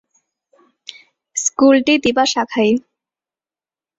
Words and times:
স্কুলটি 1.35 1.93
দিবা 2.03 2.23
শাখায়। 2.25 2.73